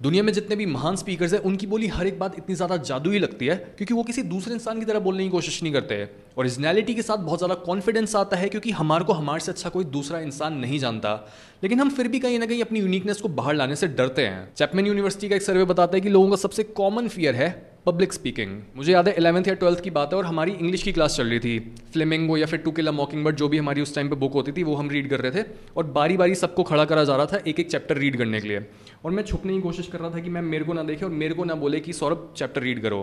[0.00, 3.18] दुनिया में जितने भी महान स्पीकर्स हैं, उनकी बोली हर एक बात इतनी ज़्यादा जादुई
[3.18, 6.94] लगती है, क्योंकि वो किसी दूसरे इंसान की तरह बोलने की कोशिश नहीं करते ओरिजिनलिटी
[6.94, 10.20] के साथ बहुत ज़्यादा कॉन्फिडेंस आता है, क्योंकि हमारे को हमारे से अच्छा कोई दूसरा
[10.20, 11.14] इंसान नहीं जानता।
[11.62, 14.52] लेकिन हम फिर भी कहीं ना कहीं अपनी यूनिकनेस को बाहर लाने से डरते हैं।
[14.54, 17.50] चैपमैन यूनिवर्सिटी का एक सर्वे बताता है कि लोगों का सबसे कॉमन फियर है
[17.86, 20.92] पब्लिक स्पीकिंग मुझे याद है इलेवंथ या ट्वेल्थ की बात है और हमारी इंग्लिश की
[20.92, 21.58] क्लास चल रही थी।
[21.92, 24.52] फ्लेमिंगो या फिर टू किला मॉकिंग बर्ड जो भी हमारी उस टाइम पे बुक होती
[24.52, 27.26] थी, वो हम रीड कर रहे थे। और बारी बारी सबको खड़ा करा जा रहा
[27.26, 28.64] था एक एक चैप्टर रीड करने के लिए।
[29.04, 31.10] और मैं छुपने की कोशिश कर रहा था कि मैम मेरे को ना देखे और
[31.12, 33.02] मेरे को ना बोले कि सौरभ चैप्टर रीड करो।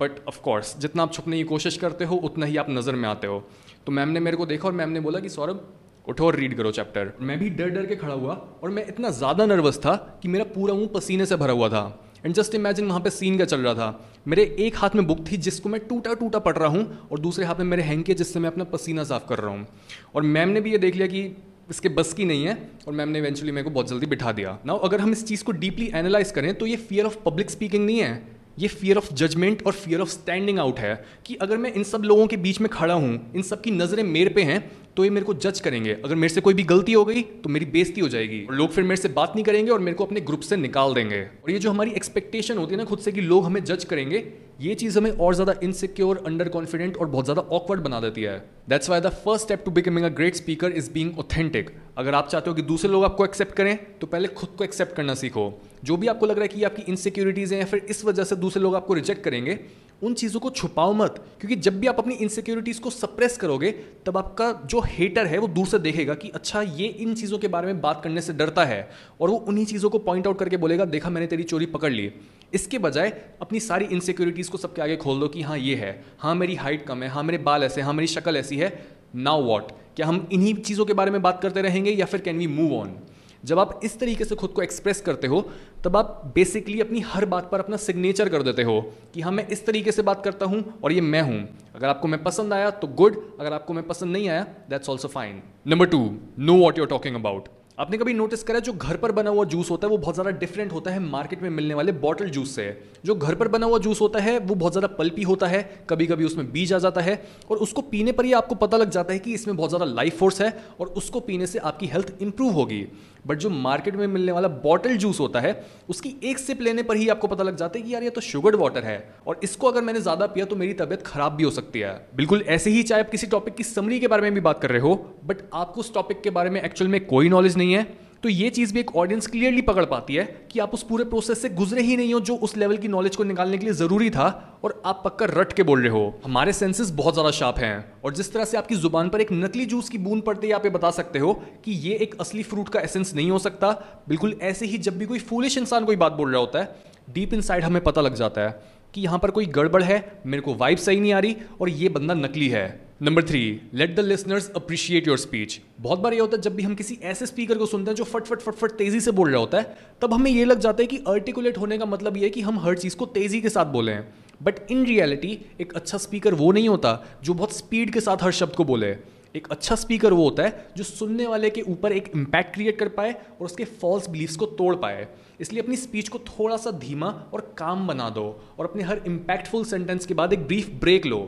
[0.00, 3.26] बट ऑफकोर्स जितना आप छुपने की कोशिश करते हो, उतना ही आप नज़र में आते
[3.26, 3.42] हो।
[3.86, 5.66] तो मैम ने मेरे को देखा और मैम ने बोला कि सौरभ,
[6.08, 9.10] उठो और रीड करो चैप्टर मैं भी डर डर के खड़ा हुआ और मैं इतना
[9.10, 11.84] ज़्यादा नर्वस था कि मेरा पूरा मुँह पसीने से भरा हुआ था।
[12.24, 15.24] एंड जस्ट इमेजिन वहाँ पे सीन का चल रहा था। मेरे एक हाथ में बुक
[15.30, 18.40] थी जिसको मैं टूटा टूटा पढ़ रहा हूँ और दूसरे हाथ में मेरे हैंके जिससे
[18.40, 19.66] मैं अपना पसीना साफ़ कर रहा हूँ।
[20.14, 21.24] और मैम ने भी ये देख लिया कि
[21.70, 24.58] इसके बस की नहीं है और मैम ने इवेंचुअली मेरे को बहुत जल्दी बिठा दिया।
[24.66, 27.86] नाउ अगर हम इस चीज़ को डीपली एनालाइज करें तो ये फियर ऑफ़ पब्लिक स्पीकिंग
[27.86, 30.94] नहीं है। ये फियर ऑफ़ जजमेंट और फियर ऑफ़ स्टैंडिंग आउट है
[31.26, 34.02] कि अगर मैं इन सब लोगों के बीच में खड़ा हूँ, इन सब की नज़रें
[34.04, 34.60] मेरे पे हैं
[34.96, 37.48] तो ये मेरे को जज करेंगे। अगर मेरे से कोई भी गलती हो गई तो
[37.48, 40.04] मेरी बेइज्जती हो जाएगी। और लोग फिर मेरे से बात नहीं करेंगे और मेरे को
[40.04, 43.12] अपने ग्रुप से निकाल देंगे। और ये जो हमारी एक्सपेक्टेशन होती है ना खुद से
[43.12, 44.18] कि लोग हमें जज करेंगे
[44.62, 48.36] ये चीज़ हमें और ज़्यादा इनसिक्योर अंडर कॉन्फिडेंट और बहुत ज़्यादा ऑकवर्ड बना देती है।
[48.68, 52.28] That's why the first step to becoming a great speaker is being authentic अगर आप
[52.28, 55.52] चाहते हो कि दूसरे लोग आपको एक्सेप्ट करें तो पहले खुद को एक्सेप्ट करना सीखो।
[55.84, 58.36] जो भी आपको लग रहा है कि आपकी इनसिक्योरिटीज़ हैं या फिर इस वजह से
[58.36, 59.58] दूसरे लोग आपको रिजेक्ट करेंगे
[60.02, 63.70] उन चीज़ों को छुपाओ मत। क्योंकि जब भी आप अपनी इनसिक्योरिटीज़ को सप्रेस करोगे,
[64.06, 67.48] तब आपका जो हेटर है वो दूर से देखेगा कि अच्छा ये इन चीज़ों के
[67.48, 68.88] बारे में बात करने से डरता है
[69.20, 72.10] और वो उन्हीं चीज़ों को पॉइंट आउट करके बोलेगा, देखा, मैंने तेरी चोरी पकड़ ली।
[72.54, 76.34] इसके बजाय अपनी सारी इनसिक्योरिटीज़ को सबके आगे खोल दो कि हाँ ये है। हाँ
[76.34, 78.70] मेरी हाइट कम है। हाँ मेरे बाल ऐसे हाँ। मेरी शक्ल ऐसी है।
[79.14, 82.38] नाउ वॉट क्या हम इन्हीं चीज़ों के बारे में बात करते रहेंगे या फिर कैन
[82.38, 82.94] वी मूव ऑन
[83.44, 85.40] जब आप इस तरीके से खुद को एक्सप्रेस करते हो,
[85.84, 88.80] तब आप बेसिकली अपनी हर बात पर अपना सिग्नेचर कर देते हो
[89.14, 91.40] कि हाँ मैं इस तरीके से बात करता हूँ और ये मैं हूँ।
[91.74, 95.08] अगर आपको मैं पसंद आया तो गुड अगर आपको मैं पसंद नहीं आया that's also
[95.08, 95.98] fine number two
[96.38, 97.48] know what you're talking about
[97.82, 100.30] आपने कभी नोटिस करा जो घर पर बना हुआ जूस होता है, वो बहुत ज़्यादा
[100.32, 102.66] डिफरेंट होता है मार्केट में मिलने वाले बॉटल जूस से?
[103.04, 106.06] जो घर पर बना हुआ जूस होता है, वो बहुत ज़्यादा पल्पी होता है कभी
[106.06, 109.12] कभी उसमें बीज आ जाता है और उसको पीने पर ही आपको पता लग जाता
[109.12, 112.52] है कि इसमें बहुत ज़्यादा लाइफ फोर्स है और उसको पीने से आपकी हेल्थ इंप्रूव
[112.52, 112.86] होगी।
[113.26, 115.52] बट जो मार्केट में मिलने वाला बॉटल जूस होता है,
[115.88, 118.20] उसकी एक सिप लेने पर ही आपको पता लग जाता है कि यार ये तो
[118.20, 121.50] शुगर वाटर है और इसको अगर मैंने ज़्यादा पिया तो मेरी तबियत खराब भी हो
[121.50, 124.40] सकती है। बिल्कुल ऐसे ही चाहे आप किसी टॉपिक की समरी के बारे में भी
[124.40, 124.94] बात कर रहे हो
[125.24, 127.82] बट आपको उस टॉपिक के बारे में एक्चुअल में कोई नॉलेज नहीं है
[128.22, 131.40] तो ये चीज़ भी एक ऑडियंस क्लियरली पकड़ पाती है कि आप उस पूरे प्रोसेस
[131.42, 134.10] से गुजरे ही नहीं हो जो उस लेवल की नॉलेज को निकालने के लिए ज़रूरी
[134.10, 134.26] था
[134.64, 138.14] और आप पक्का रट के बोल रहे हो। हमारे सेंसेस बहुत ज़्यादा शार्प हैं और
[138.14, 140.70] जिस तरह से आपकी ज़ुबान पर एक नकली जूस की बूंद पड़ते ही, आप ये
[140.70, 141.32] बता सकते हो
[141.64, 143.70] कि ये एक असली फ्रूट का एसेंस नहीं हो सकता।
[144.08, 146.74] बिल्कुल ऐसे ही जब भी कोई फूलिश इंसान कोई बात बोल रहा होता है
[147.10, 148.60] डीप इन हमें पता लग जाता है
[148.94, 151.88] कि यहाँ पर कोई गड़बड़ है, मेरे को वाइब सही नहीं आ रही और ये
[151.88, 153.40] बंदा नकली है। Number three
[153.74, 156.98] let the listeners appreciate your speech बहुत बार ये होता है, जब भी हम किसी
[157.02, 159.58] ऐसे स्पीकर को सुनते हैं जो फट फट फट फट तेज़ी से बोल रहा होता
[159.58, 162.40] है, तब हमें ये लग जाता है कि आर्टिकुलेट होने का मतलब ये है कि
[162.40, 166.34] हम हर चीज़ को तेज़ी के साथ बोले हैं। बट इन रियलिटी एक अच्छा स्पीकर
[166.34, 166.94] वो नहीं होता
[167.24, 168.96] जो बहुत स्पीड के साथ हर शब्द को बोले।
[169.34, 172.88] एक अच्छा स्पीकर वो होता है जो सुनने वाले के ऊपर एक इम्पैक्ट क्रिएट कर
[172.90, 175.06] पाए और उसके फॉल्स बिलीव्स को तोड़ पाए।
[175.40, 178.24] इसलिए अपनी स्पीच को थोड़ा सा धीमा और काम बना दो
[178.58, 181.20] और अपने हर इम्पैक्टफुल सेंटेंस के बाद एक ब्रीफ ब्रेक लो।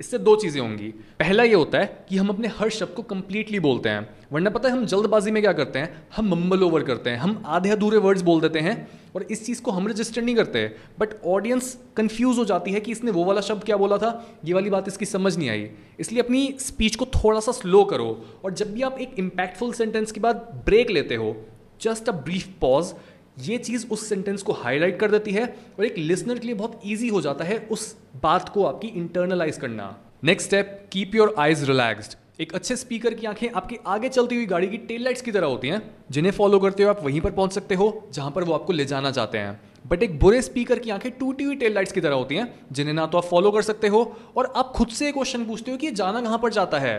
[0.00, 0.88] इससे दो चीज़ें होंगी।
[1.18, 4.68] पहला ये होता है कि हम अपने हर शब्द को कंप्लीटली बोलते हैं, वरना पता
[4.68, 6.06] है हम जल्दबाजी में क्या करते हैं?
[6.16, 9.62] हम मम्बल ओवर करते हैं, हम आधे अधूरे वर्ड्स बोल देते हैं और इस चीज़
[9.62, 10.64] को हम रजिस्टर नहीं करते।
[11.00, 14.10] बट ऑडियंस कन्फ्यूज़ हो जाती है कि इसने वो वाला शब्द क्या बोला था?
[14.44, 15.68] ये वाली बात इसकी समझ नहीं आई।
[16.00, 18.08] इसलिए अपनी स्पीच को थोड़ा सा स्लो करो
[18.44, 21.36] और जब भी आप एक इम्पैक्टफुल सेंटेंस के बाद ब्रेक लेते हो
[21.82, 22.92] जस्ट अ ब्रीफ पॉज
[23.36, 25.44] ये चीज़ उस सेंटेंस को हाईलाइट कर देती है
[25.78, 29.56] और एक लिसनर के लिए बहुत ईजी हो जाता है उस बात को आपकी इंटरनलाइज
[29.56, 34.36] करना। Next step keep your eyes relaxed एक अच्छे स्पीकर की आँखें आपके आगे चलती
[34.36, 37.20] हुई गाड़ी की टेल लाइट्स की तरह होती हैं, जिन्हें फॉलो करते हो आप वहीं
[37.20, 40.40] पर पहुँच सकते हो, जहाँ पर वो आपको ले जाना चाहते हैं। बट एक बुरे
[40.42, 43.24] स्पीकर की आँखें टूटी हुई टेल लाइट्स की तरह होती हैं, जिन्हें ना तो आप
[43.24, 44.02] फॉलो कर सकते हो
[44.36, 46.98] और आप खुद से क्वेश्चन पूछते हो कि ये जाना कहाँ पर जाता है?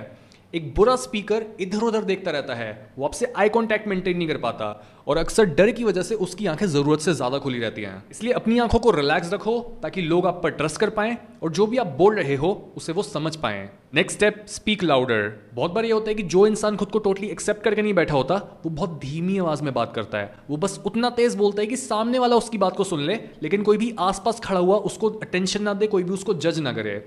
[0.53, 4.37] एक बुरा स्पीकर इधर उधर देखता रहता है। वो आपसे आई कांटेक्ट मेंटेन नहीं कर
[4.37, 4.65] पाता
[5.07, 8.33] और अक्सर डर की वजह से उसकी आँखें ज़रूरत से ज़्यादा खुली रहती हैं। इसलिए
[8.33, 11.77] अपनी आँखों को रिलैक्स रखो ताकि लोग आप पर ट्रस्ट कर पाएँ और जो भी
[11.77, 15.91] आप बोल रहे हो, उसे वो समझ पाएँ। नेक्स्ट स्टेप स्पीक लाउडर बहुत बार ये
[15.91, 18.99] होता है कि जो इंसान खुद को टोटली एक्सेप्ट करके नहीं बैठा होता, वो बहुत
[18.99, 22.35] धीमी आवाज़ में बात करता है। वो बस उतना तेज़ बोलता है कि सामने वाला
[22.35, 25.87] उसकी बात को सुन ले, लेकिन कोई भी आसपास खड़ा हुआ उसको अटेंशन ना दे,
[25.87, 27.03] कोई भी उसको जज ना करे।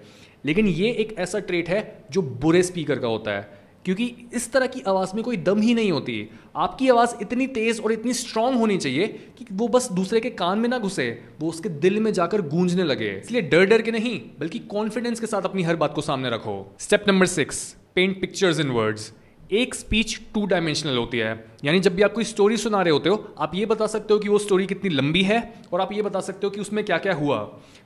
[0.47, 4.67] लेकिन ये एक ऐसा ट्रेट है जो बुरे स्पीकर का होता है। क्योंकि इस तरह
[4.67, 8.57] की आवाज़ में कोई दम ही नहीं होती। आपकी आवाज़ इतनी तेज़ और इतनी स्ट्रांग
[8.57, 12.13] होनी चाहिए कि वो बस दूसरे के कान में ना घुसे, वो उसके दिल में
[12.13, 15.95] जाकर गूंजने लगे। इसलिए डर डर के नहीं, बल्कि कॉन्फिडेंस के साथ अपनी हर बात
[15.95, 19.13] को सामने रखो। Step number six paint pictures in words
[19.55, 21.33] एक स्पीच टू डायमेंशनल होती है।
[21.65, 24.21] यानी जब भी आप कोई स्टोरी सुना रहे होते हो, आप ये बता सकते हो
[24.21, 26.99] कि वो स्टोरी कितनी लंबी है और आप ये बता सकते हो कि उसमें क्या
[26.99, 27.39] क्या हुआ।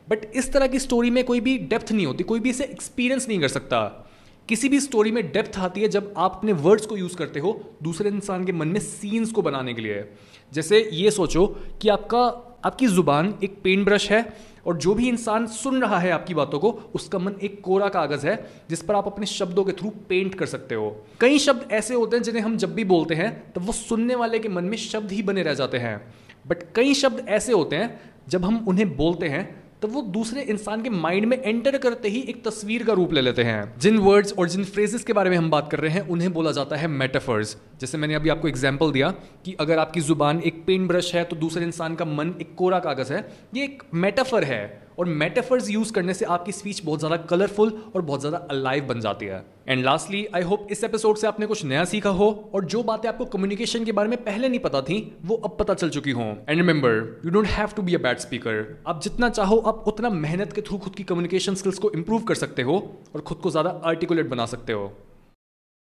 [0.09, 3.29] बट इस तरह की स्टोरी में कोई भी डेप्थ नहीं होती, कोई भी इसे एक्सपीरियंस
[3.29, 4.05] नहीं कर सकता।
[4.49, 7.61] किसी भी स्टोरी में डेप्थ आती है जब आप अपने वर्ड्स को यूज़ करते हो
[7.83, 10.05] दूसरे इंसान के मन में सीन्स को बनाने के लिए।
[10.53, 11.47] जैसे ये सोचो
[11.83, 12.21] कि आपका,
[12.65, 14.23] आपकी ज़ुबान एक पेंट ब्रश है
[14.69, 18.27] और जो भी इंसान सुन रहा है आपकी बातों को, उसका मन एक कोरा कागज़
[18.27, 18.37] है,
[18.71, 22.17] जिस पर आप अपने शब्दों के थ्रू पेंट कर सकते हो। कई शब्द ऐसे होते
[22.17, 25.13] हैं जिन्हें हम जब भी बोलते हैं, तब वो सुनने वाले के मन में शब्द
[25.13, 26.01] ही बने रह जाते हैं।
[26.47, 29.47] बट कई शब्द ऐसे होते हैं, जब हम उन्हें बोलते हैं
[29.83, 33.21] तो वो दूसरे इंसान के माइंड में एंटर करते ही एक तस्वीर का रूप ले
[33.21, 36.09] लेते हैं। जिन वर्ड्स और जिन फ्रेजेस के बारे में हम बात कर रहे हैं,
[36.09, 39.11] उन्हें बोला जाता है मेटाफर्स जैसे मैंने अभी आपको एग्ज़ाम्पल दिया
[39.45, 42.79] कि अगर आपकी ज़ुबान एक पेन ब्रश है तो दूसरे इंसान का मन एक कोरा
[42.81, 47.17] कागज़ है, ये एक मेटाफर है और मेटाफर्स यूज़ करने से आपकी स्पीच बहुत ज़्यादा
[47.25, 51.27] कलरफुल और बहुत ज़्यादा अलाइव बन जाती है। एंड लास्टली आई होप इस एपिसोड से
[51.27, 54.61] आपने कुछ नया सीखा हो और जो बातें आपको कम्युनिकेशन के बारे में पहले नहीं
[54.61, 57.95] पता थी, वो अब पता चल चुकी हों। And remember you don't have to be
[57.95, 61.79] a bad speaker आप जितना चाहो, आप उतना मेहनत के थ्रू खुद की कम्युनिकेशन स्किल्स
[61.79, 62.79] को इंप्रूव कर सकते हो
[63.15, 64.93] और खुद को ज़्यादा आर्टिकुलेट बना सकते हो।